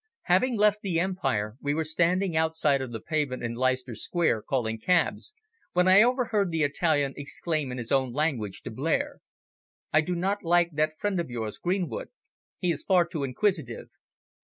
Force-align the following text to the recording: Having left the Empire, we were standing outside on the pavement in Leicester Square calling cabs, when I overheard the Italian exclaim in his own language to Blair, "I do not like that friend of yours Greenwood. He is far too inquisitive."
Having 0.23 0.57
left 0.57 0.81
the 0.81 0.99
Empire, 0.99 1.57
we 1.61 1.75
were 1.75 1.83
standing 1.85 2.35
outside 2.35 2.81
on 2.81 2.89
the 2.89 2.99
pavement 2.99 3.43
in 3.43 3.53
Leicester 3.53 3.93
Square 3.93 4.41
calling 4.41 4.79
cabs, 4.79 5.35
when 5.73 5.87
I 5.87 6.01
overheard 6.01 6.49
the 6.49 6.63
Italian 6.63 7.13
exclaim 7.15 7.71
in 7.71 7.77
his 7.77 7.91
own 7.91 8.11
language 8.11 8.63
to 8.63 8.71
Blair, 8.71 9.19
"I 9.93 10.01
do 10.01 10.15
not 10.15 10.41
like 10.43 10.71
that 10.73 10.97
friend 10.97 11.19
of 11.19 11.29
yours 11.29 11.59
Greenwood. 11.59 12.07
He 12.57 12.71
is 12.71 12.81
far 12.81 13.05
too 13.05 13.23
inquisitive." 13.23 13.89